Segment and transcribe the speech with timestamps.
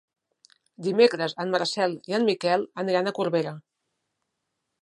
[0.87, 3.57] Dimecres en Marcel i en Miquel aniran a Corbera.